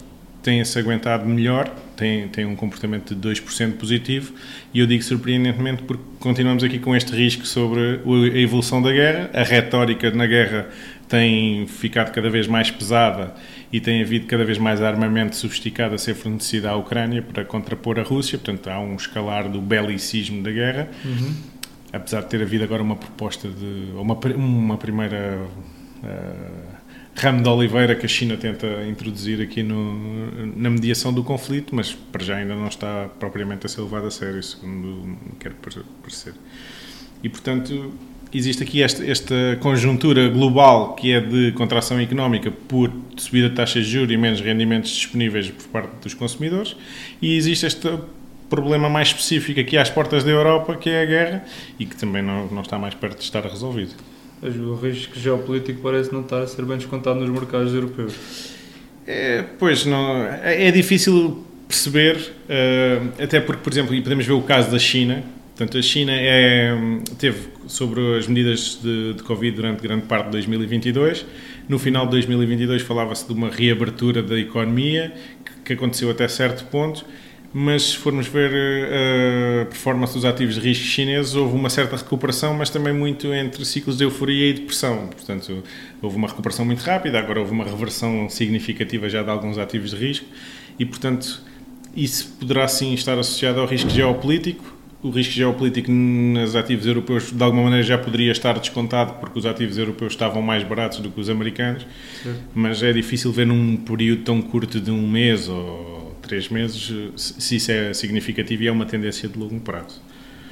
têm-se 0.47 0.79
aguentado 0.79 1.27
melhor, 1.27 1.69
têm, 1.97 2.29
têm 2.29 2.47
um 2.47 2.55
comportamento 2.55 3.17
de 3.17 3.29
2% 3.29 3.73
positivo 3.73 4.33
e 4.73 4.79
eu 4.79 4.87
digo 4.87 5.03
surpreendentemente 5.03 5.83
porque 5.83 6.05
continuamos 6.21 6.63
aqui 6.63 6.79
com 6.79 6.95
este 6.95 7.11
risco 7.17 7.45
sobre 7.45 7.81
a 7.81 8.39
evolução 8.39 8.81
da 8.81 8.93
guerra, 8.93 9.29
a 9.35 9.43
retórica 9.43 10.09
na 10.13 10.25
guerra 10.25 10.69
tem 11.09 11.67
ficado 11.67 12.13
cada 12.13 12.29
vez 12.29 12.47
mais 12.47 12.71
pesada 12.71 13.35
e 13.73 13.81
tem 13.81 14.03
havido 14.03 14.27
cada 14.27 14.45
vez 14.45 14.59
mais 14.59 14.83
armamento 14.83 15.37
sofisticado 15.37 15.95
a 15.95 15.99
ser 15.99 16.15
fornecido 16.15 16.67
à 16.67 16.77
Ucrânia 16.77 17.23
para 17.23 17.45
contrapor 17.45 17.99
a 17.99 18.03
Rússia, 18.03 18.39
portanto 18.39 18.69
há 18.69 18.79
um 18.81 18.97
escalar 18.97 19.49
do 19.49 19.61
belicismo 19.61 20.43
da 20.43 20.51
guerra, 20.51 20.89
uhum. 21.05 21.35
apesar 21.93 22.23
de 22.23 22.29
ter 22.29 22.43
havido 22.43 22.65
agora 22.65 22.83
uma 22.83 22.97
proposta 22.97 23.49
de 23.49 23.93
uma, 23.95 24.15
uma 24.37 24.77
primeira 24.77 25.47
uh, 26.03 26.77
ramo 27.15 27.43
de 27.43 27.49
oliveira 27.49 27.95
que 27.95 28.05
a 28.05 28.09
China 28.09 28.37
tenta 28.37 28.67
introduzir 28.87 29.41
aqui 29.41 29.63
no, 29.63 30.47
na 30.57 30.69
mediação 30.69 31.13
do 31.13 31.25
conflito, 31.25 31.75
mas 31.75 31.93
para 31.93 32.23
já 32.23 32.37
ainda 32.37 32.55
não 32.55 32.69
está 32.69 33.09
propriamente 33.19 33.67
a 33.67 33.69
ser 33.69 33.81
levado 33.81 34.07
a 34.07 34.11
sério, 34.11 34.43
segundo 34.43 35.17
quer 35.39 35.53
parecer. 36.03 36.35
E 37.23 37.29
portanto 37.29 37.95
existe 38.33 38.63
aqui 38.63 38.83
esta, 38.83 39.05
esta, 39.05 39.35
conjuntura 39.61 40.29
global 40.29 40.95
que 40.95 41.13
é 41.13 41.21
de 41.21 41.53
contração 41.53 41.99
económica 42.01 42.51
por 42.51 42.93
subida 43.17 43.49
de 43.49 43.55
taxas 43.55 43.87
de 43.87 43.93
juros 43.93 44.13
e 44.13 44.17
menos 44.17 44.41
rendimentos 44.41 44.91
disponíveis 44.91 45.51
por 45.51 45.67
parte 45.69 45.91
dos 46.03 46.15
consumidores 46.15 46.77
e 47.21 47.37
existe 47.37 47.67
este 47.67 47.89
problema 48.49 48.89
mais 48.89 49.09
específico 49.09 49.61
aqui 49.61 49.77
às 49.77 49.91
portas 49.91 50.25
da 50.25 50.31
Europa 50.31 50.77
que 50.77 50.91
é 50.91 51.03
a 51.03 51.07
guerra 51.07 51.45
e 51.79 51.87
que 51.87 51.97
também 51.97 52.23
não, 52.23 52.47
não 52.49 52.63
está 52.63 52.79
mais 52.79 52.95
perto 52.95 53.19
de 53.19 53.25
estar 53.25 53.45
resolvido. 53.45 53.95
O 54.43 54.75
risco 54.75 55.19
geopolítico 55.19 55.81
parece 55.81 56.13
não 56.13 56.21
estar 56.21 56.43
a 56.43 56.47
ser 56.47 56.65
bem 56.65 56.77
descontado 56.77 57.19
nos 57.19 57.31
mercados 57.31 57.73
europeus. 57.73 58.15
É, 59.07 59.45
pois, 59.59 59.87
não, 59.87 60.25
é, 60.25 60.69
é 60.69 60.71
difícil 60.71 61.45
perceber, 61.67 62.17
uh, 62.17 63.23
até 63.23 63.41
porque, 63.41 63.63
por 63.63 63.73
exemplo, 63.73 63.95
e 63.95 64.03
podemos 64.03 64.27
ver 64.27 64.33
o 64.33 64.43
caso 64.43 64.71
da 64.71 64.79
China, 64.79 65.25
Portanto, 65.57 65.79
a 65.79 65.83
China 65.83 66.13
é, 66.13 66.77
teve 67.19 67.49
sobre 67.67 68.19
as 68.19 68.27
medidas 68.27 68.79
de, 68.83 69.15
de, 69.15 69.23
Covid 69.23 69.57
durante 69.57 69.83
grande 69.83 70.05
parte 70.05 70.27
de 70.27 70.33
2022. 70.33 71.25
No 71.67 71.79
final 71.79 72.05
de 72.05 72.11
2022 72.11 72.83
falava-se 72.83 73.27
de 73.27 73.33
uma 73.33 73.49
reabertura 73.49 74.23
da 74.23 74.39
economia, 74.39 75.15
que, 75.43 75.53
que, 75.65 75.73
aconteceu 75.73 76.11
até 76.11 76.29
certo 76.29 76.67
ponto, 76.67 77.07
mas 77.55 77.85
se 77.85 77.97
formos 77.97 78.27
ver 78.27 78.51
uh, 78.53 79.63
a 79.63 79.65
performance 79.65 80.13
dos 80.13 80.27
ativos 80.27 80.57
de 80.57 80.61
risco 80.61 80.85
chineses, 80.85 81.35
houve 81.35 81.57
uma 81.57 81.71
certa 81.71 81.97
recuperação, 81.97 82.53
mas 82.53 82.69
também 82.69 82.93
muito 82.93 83.33
entre 83.33 83.65
ciclos 83.65 83.97
de 83.97 84.05
euforia 84.05 84.51
e 84.51 84.53
depressão. 84.53 85.07
Portanto, 85.07 85.63
houve 86.03 86.17
uma 86.17 86.29
recuperação 86.29 86.67
muito 86.67 86.81
rápida, 86.81 87.19
agora 87.19 87.41
houve 87.41 87.53
uma 87.53 87.65
reversão 87.65 88.29
significativa 88.29 89.09
já 89.09 89.23
de 89.23 89.31
alguns 89.31 89.57
ativos 89.57 89.93
de 89.93 89.97
risco 89.97 90.27
e, 90.79 90.85
portanto, 90.85 91.41
isso 91.97 92.37
poderá 92.39 92.69
sim 92.69 92.93
estar 92.93 93.19
associado 93.19 93.59
ao 93.59 93.67
risco 93.67 93.89
geopolítico. 93.89 94.76
O 95.03 95.11
risco 95.11 95.33
geopolítico 95.35 95.91
nos 95.91 96.57
ativos 96.57 96.87
europeus, 96.87 97.31
de 97.31 97.43
alguma 97.43 97.65
maneira, 97.65 97.85
já 97.85 97.99
poderia 97.99 98.33
estar 98.33 98.59
descontado 98.59 99.15
porque 99.21 99.39
os 99.39 99.47
ativos 99.47 99.77
europeus 99.77 100.13
estavam 100.13 100.41
mais 100.41 100.65
baratos 100.65 101.01
do 101.01 101.11
que 101.11 101.21
os 101.21 101.29
americanos, 101.29 101.87
sim. 102.23 102.35
mas 102.55 102.83
é 102.83 102.93
difícil 102.93 103.31
ver 103.31 103.47
num 103.47 103.77
período 103.77 104.23
tão 104.23 104.41
curto 104.41 104.81
de 104.81 104.91
um 104.91 105.07
mês 105.07 105.49
ou 105.49 106.17
três 106.23 106.49
meses, 106.49 106.93
se 107.15 107.57
isso 107.57 107.71
é 107.71 107.95
significativo 107.95 108.63
e 108.65 108.69
é 108.69 108.73
uma 108.73 108.87
tendência 108.87 109.29
de 109.29 109.39
longo 109.39 109.61
prazo. 109.61 110.01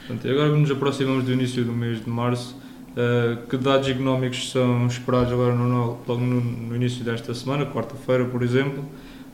Portanto, 0.06 0.30
agora 0.30 0.50
que 0.52 0.58
nos 0.58 0.70
aproximamos 0.70 1.24
do 1.24 1.32
início 1.32 1.64
do 1.64 1.72
mês 1.72 2.02
de 2.02 2.08
março, 2.08 2.56
uh, 2.90 3.46
que 3.46 3.56
dados 3.56 3.88
económicos 3.88 4.50
são 4.50 4.86
esperados 4.86 5.32
agora 5.32 5.54
no, 5.54 5.98
logo 6.06 6.20
no, 6.20 6.40
no 6.40 6.76
início 6.76 7.04
desta 7.04 7.34
semana, 7.34 7.66
quarta-feira, 7.66 8.24
por 8.26 8.42
exemplo, 8.42 8.84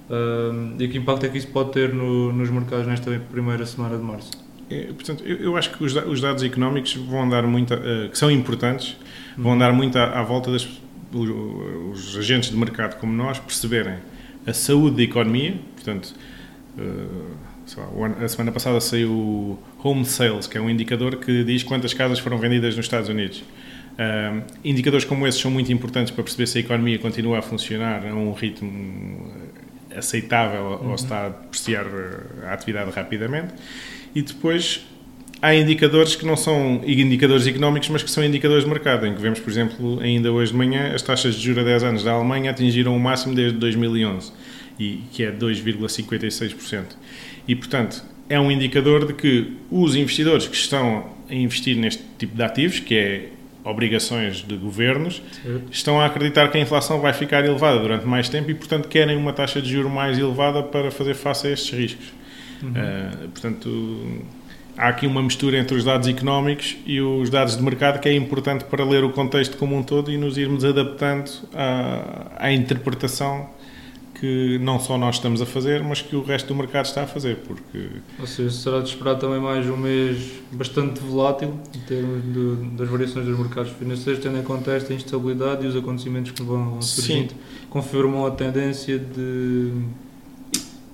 uh, 0.08 0.80
e 0.80 0.88
que 0.88 0.98
impacto 0.98 1.26
é 1.26 1.28
que 1.28 1.38
isso 1.38 1.48
pode 1.48 1.72
ter 1.72 1.92
no, 1.92 2.32
nos 2.32 2.48
mercados 2.50 2.86
nesta 2.86 3.10
primeira 3.30 3.66
semana 3.66 3.96
de 3.96 4.02
março? 4.02 4.30
É, 4.70 4.84
portanto, 4.92 5.24
eu, 5.24 5.36
eu, 5.38 5.56
acho 5.56 5.76
que 5.76 5.82
os, 5.82 5.94
os, 5.96 6.20
dados 6.20 6.44
económicos 6.44 6.94
vão 6.94 7.28
dar 7.28 7.42
muito, 7.42 7.74
uh, 7.74 8.08
que 8.08 8.16
são 8.16 8.30
importantes, 8.30 8.96
vão 9.36 9.52
uhum. 9.52 9.58
dar 9.58 9.72
muito 9.72 9.98
à, 9.98 10.20
à 10.20 10.22
volta 10.22 10.52
das 10.52 10.64
os, 11.12 12.08
os 12.08 12.16
agentes 12.16 12.50
de 12.50 12.56
mercado 12.56 12.98
como 13.00 13.12
nós 13.12 13.38
perceberem 13.38 13.96
a 14.46 14.52
saúde 14.52 14.96
da 14.96 15.02
economia, 15.02 15.54
portanto, 15.74 16.14
uh, 16.78 17.50
a 18.24 18.28
semana 18.28 18.50
passada 18.50 18.80
saiu 18.80 19.12
o 19.12 19.58
Home 19.82 20.04
Sales, 20.04 20.46
que 20.46 20.58
é 20.58 20.60
um 20.60 20.68
indicador 20.68 21.16
que 21.16 21.44
diz 21.44 21.62
quantas 21.62 21.94
casas 21.94 22.18
foram 22.18 22.38
vendidas 22.38 22.76
nos 22.76 22.86
Estados 22.86 23.08
Unidos. 23.08 23.44
Uh, 23.92 24.42
indicadores 24.64 25.04
como 25.04 25.26
esses 25.26 25.40
são 25.40 25.50
muito 25.50 25.72
importantes 25.72 26.10
para 26.10 26.24
perceber 26.24 26.46
se 26.46 26.58
a 26.58 26.60
economia 26.62 26.98
continua 26.98 27.38
a 27.38 27.42
funcionar 27.42 28.06
a 28.06 28.14
um 28.14 28.32
ritmo 28.32 29.30
aceitável 29.94 30.80
uhum. 30.80 30.90
ou 30.90 30.98
se 30.98 31.04
está 31.04 31.24
a 31.24 31.26
apreciar 31.26 31.86
a 32.44 32.52
atividade 32.54 32.90
rapidamente. 32.90 33.52
E 34.14 34.22
depois 34.22 34.80
há 35.42 35.54
indicadores 35.54 36.14
que 36.14 36.26
não 36.26 36.36
são 36.36 36.82
indicadores 36.84 37.46
económicos, 37.46 37.88
mas 37.88 38.02
que 38.02 38.10
são 38.10 38.24
indicadores 38.24 38.64
de 38.64 38.70
mercado, 38.70 39.06
em 39.06 39.14
que 39.14 39.20
vemos, 39.20 39.40
por 39.40 39.50
exemplo, 39.50 40.00
ainda 40.00 40.30
hoje 40.30 40.52
de 40.52 40.58
manhã, 40.58 40.92
as 40.94 41.02
taxas 41.02 41.34
de 41.34 41.42
juros 41.42 41.62
a 41.62 41.66
10 41.66 41.82
anos 41.82 42.04
da 42.04 42.12
Alemanha 42.12 42.50
atingiram 42.50 42.94
o 42.96 43.00
máximo 43.00 43.34
desde 43.34 43.58
2011, 43.58 44.32
e, 44.78 45.00
que 45.12 45.24
é 45.24 45.32
2,56%. 45.32 46.84
E, 47.48 47.54
portanto, 47.54 48.04
é 48.28 48.38
um 48.38 48.50
indicador 48.50 49.06
de 49.06 49.14
que 49.14 49.56
os 49.70 49.96
investidores 49.96 50.46
que 50.46 50.56
estão 50.56 51.10
a 51.28 51.34
investir 51.34 51.76
neste 51.76 52.02
tipo 52.18 52.36
de 52.36 52.42
ativos, 52.42 52.80
que 52.80 52.94
é 52.94 53.28
obrigações 53.64 54.36
de 54.36 54.56
governos, 54.56 55.22
Sim. 55.42 55.62
estão 55.70 56.00
a 56.00 56.06
acreditar 56.06 56.48
que 56.48 56.56
a 56.56 56.60
inflação 56.60 57.00
vai 57.00 57.12
ficar 57.12 57.44
elevada 57.44 57.78
durante 57.78 58.06
mais 58.06 58.28
tempo 58.28 58.50
e, 58.50 58.54
portanto, 58.54 58.88
querem 58.88 59.16
uma 59.16 59.32
taxa 59.32 59.60
de 59.60 59.70
juros 59.70 59.92
mais 59.92 60.18
elevada 60.18 60.62
para 60.62 60.90
fazer 60.90 61.14
face 61.14 61.46
a 61.46 61.50
estes 61.50 61.72
riscos. 61.72 62.19
Uhum. 62.62 62.70
Uh, 62.70 63.28
portanto, 63.28 64.24
há 64.76 64.88
aqui 64.88 65.06
uma 65.06 65.22
mistura 65.22 65.58
entre 65.58 65.76
os 65.76 65.84
dados 65.84 66.08
económicos 66.08 66.76
e 66.86 67.00
os 67.00 67.30
dados 67.30 67.56
de 67.56 67.62
mercado 67.62 68.00
que 68.00 68.08
é 68.08 68.14
importante 68.14 68.64
para 68.64 68.84
ler 68.84 69.04
o 69.04 69.10
contexto 69.10 69.56
como 69.56 69.76
um 69.76 69.82
todo 69.82 70.10
e 70.10 70.16
nos 70.16 70.36
irmos 70.36 70.64
adaptando 70.64 71.30
à, 71.54 72.46
à 72.46 72.52
interpretação 72.52 73.48
que 74.20 74.58
não 74.58 74.78
só 74.78 74.98
nós 74.98 75.14
estamos 75.16 75.40
a 75.40 75.46
fazer, 75.46 75.82
mas 75.82 76.02
que 76.02 76.14
o 76.14 76.22
resto 76.22 76.48
do 76.48 76.54
mercado 76.54 76.84
está 76.84 77.04
a 77.04 77.06
fazer, 77.06 77.36
porque... 77.36 77.88
Ou 78.18 78.26
seja, 78.26 78.50
será 78.50 78.80
de 78.80 78.90
esperar 78.90 79.14
também 79.14 79.40
mais 79.40 79.66
um 79.66 79.78
mês 79.78 80.30
bastante 80.52 81.00
volátil 81.00 81.54
em 81.74 81.80
termos 81.80 82.22
de, 82.24 82.76
das 82.76 82.86
variações 82.86 83.24
dos 83.24 83.38
mercados 83.38 83.72
financeiros, 83.72 84.22
tendo 84.22 84.36
em 84.38 84.42
conta 84.42 84.72
esta 84.72 84.92
instabilidade 84.92 85.64
e 85.64 85.68
os 85.68 85.74
acontecimentos 85.74 86.32
que 86.32 86.42
vão 86.42 86.82
surgindo, 86.82 87.30
Sim. 87.30 87.36
confirmam 87.70 88.26
a 88.26 88.30
tendência 88.30 88.98
de 88.98 89.72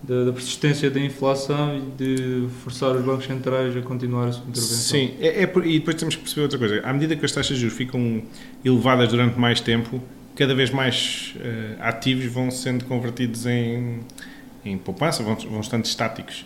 da, 0.03 0.33
persistência 0.33 0.91
da 0.91 1.01
inflação 1.01 1.77
e 1.77 1.81
de 1.97 2.49
forçar 2.63 2.95
os 2.95 3.05
bancos 3.05 3.27
centrais 3.27 3.77
a 3.77 3.81
continuar 3.83 4.29
a 4.29 4.33
sua 4.33 4.43
intervenção. 4.43 4.77
Sim, 4.77 5.15
é, 5.21 5.43
é 5.43 5.47
por, 5.47 5.67
e 5.67 5.79
depois 5.79 5.97
temos 5.97 6.15
que 6.15 6.23
perceber 6.23 6.43
outra 6.43 6.59
coisa. 6.59 6.81
À 6.83 6.93
medida 6.93 7.17
que 7.17 7.25
as 7.25 7.33
taxas 7.33 7.57
de 7.57 7.63
juros 7.63 7.77
ficam 7.77 8.23
elevadas 8.65 9.09
durante 9.09 9.39
mais 9.39 9.61
tempo, 9.61 10.03
cada 10.35 10.55
vez 10.55 10.71
mais 10.71 11.35
uh, 11.37 11.77
ativos 11.81 12.27
vão 12.27 12.51
sendo 12.51 12.85
convertidos 12.85 13.47
em, 13.47 14.01
em 14.67 14.79
poupança, 14.79 15.23
vão, 15.23 15.35
vão 15.35 15.61
estando 15.61 15.85
estáticos. 15.85 16.45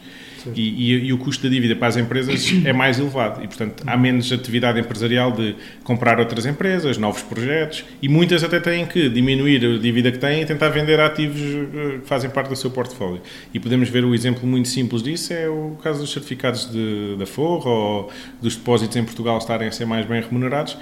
E, 0.54 0.92
e, 0.92 1.06
e, 1.06 1.12
o 1.12 1.18
custo 1.18 1.42
da 1.42 1.48
dívida 1.48 1.76
para 1.76 1.88
as 1.88 1.96
empresas 1.96 2.50
é 2.64 2.72
mais 2.72 2.98
elevado 2.98 3.42
e, 3.42 3.46
portanto, 3.46 3.82
há 3.86 3.96
menos 3.96 4.32
atividade 4.32 4.80
empresarial 4.80 5.32
de 5.32 5.54
comprar 5.84 6.18
outras 6.18 6.46
empresas, 6.46 6.96
novos 6.96 7.22
projetos 7.22 7.84
e 8.00 8.08
muitas 8.08 8.42
até 8.42 8.58
têm 8.60 8.86
que 8.86 9.08
diminuir 9.08 9.64
a 9.64 9.78
dívida 9.78 10.10
que 10.10 10.18
têm 10.18 10.42
e 10.42 10.46
tentar 10.46 10.68
vender 10.70 10.98
ativos 11.00 11.40
eh, 11.40 11.98
que 11.98 12.06
fazem 12.06 12.30
parte 12.30 12.48
do 12.48 12.56
seu 12.56 12.70
portfólio. 12.70 13.20
E 13.52 13.60
podemos 13.60 13.88
ver 13.88 14.04
o 14.04 14.14
exemplo 14.14 14.46
muito 14.46 14.68
simples 14.68 15.02
disso 15.02 15.32
é 15.32 15.48
o 15.48 15.76
caso 15.82 16.00
dos 16.00 16.12
certificados 16.12 16.70
de, 16.70 17.16
da 17.18 17.26
Forra 17.26 17.70
ou 17.70 18.12
dos 18.40 18.56
depósitos 18.56 18.96
em 18.96 19.04
Portugal 19.04 19.38
estarem 19.38 19.68
a 19.68 19.72
ser 19.72 19.84
mais 19.84 20.06
bem 20.06 20.20
remunerados. 20.22 20.76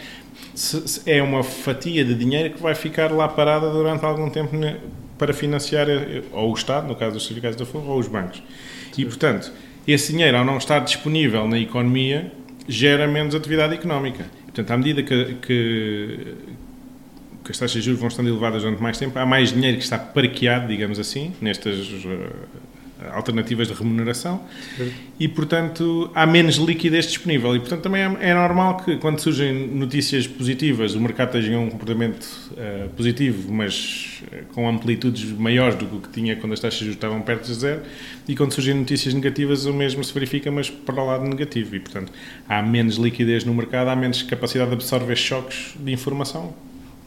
É 1.06 1.22
uma 1.22 1.42
fatia 1.42 2.04
de 2.04 2.14
dinheiro 2.14 2.54
que 2.54 2.62
vai 2.62 2.74
ficar 2.74 3.10
lá 3.10 3.28
parada 3.28 3.70
durante 3.70 4.04
algum 4.04 4.30
tempo 4.30 4.56
para 5.18 5.34
financiar 5.34 5.88
eh, 5.88 6.22
ou 6.32 6.50
o 6.50 6.54
Estado, 6.54 6.86
no 6.86 6.94
caso 6.94 7.14
dos 7.14 7.24
certificados 7.24 7.56
da 7.56 7.66
Forra, 7.66 7.90
ou 7.90 7.98
os 7.98 8.08
bancos. 8.08 8.42
E, 8.96 9.04
portanto, 9.04 9.52
esse 9.86 10.12
dinheiro, 10.12 10.36
ao 10.36 10.44
não 10.44 10.58
estar 10.58 10.78
disponível 10.80 11.46
na 11.48 11.58
economia, 11.58 12.32
gera 12.68 13.06
menos 13.06 13.34
atividade 13.34 13.74
económica. 13.74 14.26
Portanto, 14.44 14.70
à 14.70 14.76
medida 14.76 15.02
que, 15.02 15.34
que, 15.36 16.34
que, 17.44 17.50
as 17.50 17.58
taxas 17.58 17.72
de 17.72 17.82
juros 17.82 17.98
vão 17.98 18.08
estando 18.08 18.28
elevadas 18.28 18.62
durante 18.62 18.82
mais 18.82 18.98
tempo, 18.98 19.18
há 19.18 19.26
mais 19.26 19.52
dinheiro 19.52 19.78
que 19.78 19.84
está 19.84 19.98
parqueado, 19.98 20.68
digamos 20.68 20.98
assim, 20.98 21.32
nestas 21.40 21.76
alternativas 23.12 23.68
de 23.68 23.74
remuneração 23.74 24.40
e, 25.18 25.28
portanto, 25.28 26.10
há 26.14 26.26
menos 26.26 26.56
liquidez 26.56 27.06
disponível. 27.06 27.54
E, 27.54 27.60
portanto, 27.60 27.82
também 27.82 28.02
é, 28.02 28.30
é, 28.30 28.34
normal 28.34 28.78
que, 28.78 28.96
quando 28.96 29.18
surgem 29.20 29.68
notícias 29.68 30.26
positivas, 30.26 30.94
o 30.94 31.00
mercado 31.00 31.32
tenha 31.32 31.58
um 31.58 31.70
comportamento 31.70 32.24
uh, 32.52 32.88
positivo, 32.90 33.52
mas 33.52 34.22
uh, 34.32 34.52
com 34.54 34.68
amplitudes 34.68 35.30
maiores 35.32 35.76
do 35.76 36.00
que 36.00 36.08
tinha 36.10 36.36
quando 36.36 36.52
as 36.52 36.60
taxas 36.60 36.86
estavam 36.88 37.20
perto 37.22 37.46
de 37.46 37.54
zero, 37.54 37.82
e 38.26 38.34
quando 38.34 38.52
surgem 38.52 38.74
notícias 38.74 39.14
negativas, 39.14 39.64
o 39.64 39.72
mesmo 39.72 40.02
se 40.02 40.12
verifica, 40.12 40.50
mas 40.50 40.70
para 40.70 41.00
o 41.00 41.06
lado 41.06 41.24
negativo. 41.24 41.76
E, 41.76 41.80
portanto, 41.80 42.12
há 42.48 42.62
menos 42.62 42.96
liquidez 42.96 43.44
no 43.44 43.54
mercado, 43.54 43.88
há 43.88 43.96
menos 43.96 44.22
capacidade 44.22 44.70
de 44.70 44.74
absorver 44.76 45.16
choques 45.16 45.74
de 45.78 45.92
informação, 45.92 46.54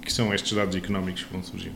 que 0.01 0.11
são 0.11 0.33
estes 0.33 0.53
dados 0.53 0.75
económicos 0.75 1.23
que 1.23 1.31
vão 1.31 1.43
surgindo. 1.43 1.75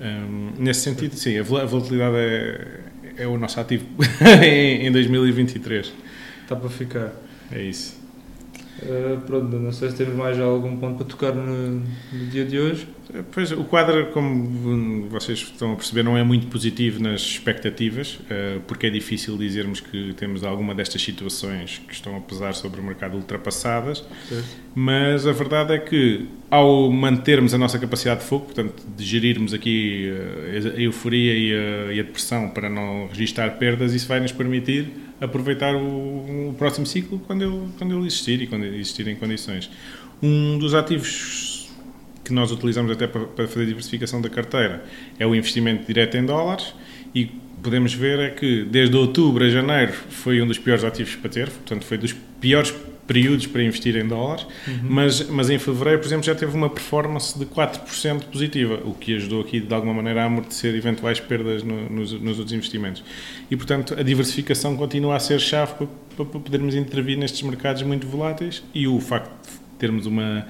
Um, 0.00 0.52
nesse 0.58 0.80
sentido, 0.80 1.14
sim, 1.14 1.36
a 1.38 1.42
volatilidade 1.42 2.16
é, 2.16 2.80
é 3.20 3.26
o 3.26 3.36
nosso 3.36 3.60
ativo 3.60 3.84
em 4.42 4.90
2023. 4.90 5.92
Está 6.42 6.56
para 6.56 6.70
ficar. 6.70 7.12
É 7.52 7.62
isso. 7.62 8.00
Uh, 8.82 9.20
pronto, 9.26 9.56
não 9.58 9.72
sei 9.72 9.90
se 9.90 9.96
temos 9.96 10.14
mais 10.14 10.40
algum 10.40 10.76
ponto 10.78 10.96
para 10.96 11.06
tocar 11.06 11.34
no, 11.34 11.80
no, 11.80 12.26
dia 12.30 12.46
de 12.46 12.58
hoje. 12.58 12.88
Pois, 13.32 13.50
o 13.52 13.64
quadro, 13.64 14.06
como 14.12 15.08
vocês 15.08 15.38
estão 15.38 15.72
a 15.72 15.76
perceber, 15.76 16.02
não 16.02 16.16
é 16.16 16.22
muito 16.22 16.46
positivo 16.46 17.02
nas 17.02 17.20
expectativas, 17.20 18.14
uh, 18.14 18.60
porque 18.66 18.86
é 18.86 18.90
difícil 18.90 19.36
dizermos 19.36 19.80
que 19.80 20.14
temos 20.14 20.44
alguma 20.44 20.74
destas 20.74 21.02
situações 21.02 21.80
que 21.86 21.94
estão 21.94 22.16
a 22.16 22.20
pesar 22.20 22.54
sobre 22.54 22.80
o 22.80 22.84
mercado 22.84 23.16
ultrapassadas, 23.16 24.04
mas 24.74 25.26
a 25.26 25.32
verdade 25.32 25.72
é 25.72 25.78
que, 25.78 26.28
ao 26.50 26.90
mantermos 26.90 27.52
a 27.54 27.58
nossa 27.58 27.78
capacidade 27.78 28.20
de 28.20 28.26
fogo, 28.26 28.46
portanto, 28.46 28.82
de 28.96 29.04
gerirmos 29.04 29.52
aqui 29.52 30.10
uh, 30.10 30.76
a 30.76 30.80
euforia 30.80 31.34
e 31.34 31.52
a, 31.54 31.92
e 31.92 32.00
a 32.00 32.02
depressão 32.02 32.50
para 32.50 32.68
não 32.68 33.08
registrar 33.08 33.50
perdas, 33.58 33.94
isso 33.94 34.06
vai 34.06 34.20
nos 34.20 34.32
permitir 34.32 34.88
aproveitar 35.20 35.74
o, 35.74 36.48
o, 36.48 36.54
próximo 36.56 36.86
ciclo 36.86 37.18
quando 37.26 37.42
ele, 37.42 37.68
quando 37.76 37.94
ele 37.94 38.06
existir 38.06 38.40
e 38.40 38.46
quando 38.46 38.64
existir 38.64 39.06
em 39.06 39.16
condições. 39.16 39.70
Um 40.22 40.58
dos 40.58 40.74
ativos 40.74 41.49
que 42.30 42.34
nós 42.34 42.50
utilizamos 42.50 42.90
até 42.90 43.06
para, 43.06 43.24
para 43.26 43.46
fazer 43.46 43.66
diversificação 43.66 44.20
da 44.20 44.30
carteira 44.30 44.84
é 45.18 45.26
o 45.26 45.34
investimento 45.34 45.86
direto 45.86 46.16
em 46.16 46.24
dólares 46.24 46.72
e 47.14 47.26
podemos 47.62 47.92
ver 47.92 48.18
é 48.18 48.30
que 48.30 48.64
desde 48.64 48.96
outubro 48.96 49.44
a 49.44 49.48
janeiro 49.48 49.92
foi 50.08 50.40
um 50.40 50.46
dos 50.46 50.58
piores 50.58 50.84
ativos 50.84 51.14
para 51.16 51.28
ter, 51.28 51.50
portanto 51.50 51.84
foi 51.84 51.98
dos 51.98 52.14
piores 52.40 52.72
períodos 53.06 53.44
para 53.44 53.60
investir 53.64 53.96
em 53.96 54.06
dólares, 54.06 54.46
uhum. 54.68 54.78
mas, 54.84 55.28
mas 55.28 55.50
em 55.50 55.58
fevereiro, 55.58 55.98
por 55.98 56.06
exemplo, 56.06 56.24
já 56.24 56.32
teve 56.32 56.56
uma 56.56 56.70
performance 56.70 57.36
de 57.36 57.44
4% 57.44 58.22
positiva, 58.26 58.80
o 58.84 58.94
que 58.94 59.16
ajudou 59.16 59.40
aqui 59.40 59.58
de 59.58 59.74
alguma 59.74 59.92
maneira 59.92 60.22
a 60.22 60.26
amortecer 60.26 60.76
eventuais 60.76 61.18
perdas 61.18 61.64
no, 61.64 61.90
nos, 61.90 62.12
nos 62.12 62.38
outros 62.38 62.52
investimentos. 62.52 63.02
E, 63.50 63.56
portanto, 63.56 63.96
a 63.98 64.02
diversificação 64.04 64.76
continua 64.76 65.16
a 65.16 65.18
ser 65.18 65.40
chave 65.40 65.74
para, 65.74 66.24
para 66.24 66.40
podermos 66.40 66.76
intervir 66.76 67.18
nestes 67.18 67.42
mercados 67.42 67.82
muito 67.82 68.06
voláteis 68.06 68.62
e 68.72 68.86
o 68.86 69.00
facto 69.00 69.32
de 69.44 69.58
termos 69.76 70.06
uma 70.06 70.46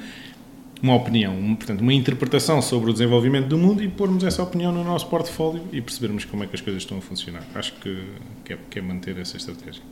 uma 0.83 0.95
opinião, 0.95 1.39
um, 1.39 1.55
portanto, 1.55 1.81
uma 1.81 1.93
interpretação 1.93 2.63
sobre 2.63 2.91
o 2.91 2.93
desenvolvimento 2.93 3.49
do 3.49 3.59
mundo 3.59 3.83
e 3.83 3.89
pormos 3.89 4.25
essa 4.25 4.43
opinião 4.43 4.73
no 4.73 4.83
nosso 4.83 5.07
portfólio 5.09 5.63
e 5.73 5.81
percebermos 5.81 6.25
como 6.25 6.45
é 6.45 6.47
que 6.47 6.55
as 6.55 6.61
coisas 6.61 6.83
estão 6.83 6.99
a 6.99 7.01
funcionar. 7.01 7.45
Acho 7.55 7.75
que, 7.75 8.05
que, 8.45 8.53
é, 8.55 8.59
que 8.71 8.79
é 8.79 8.83
manter 8.83 9.19
essa 9.19 9.37
estratégia. 9.37 9.83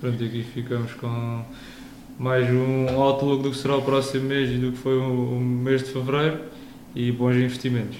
Pronto, 0.00 0.22
aqui 0.22 0.42
ficamos 0.42 0.92
com 0.94 1.44
mais 2.18 2.48
um 2.50 2.88
outlook 3.00 3.42
do 3.42 3.50
que 3.50 3.56
será 3.56 3.76
o 3.76 3.82
próximo 3.82 4.24
mês 4.26 4.50
e 4.50 4.58
do 4.58 4.72
que 4.72 4.78
foi 4.78 4.96
o 4.96 5.40
mês 5.40 5.82
de 5.82 5.90
fevereiro 5.90 6.40
e 6.94 7.10
bons 7.10 7.36
investimentos. 7.36 7.98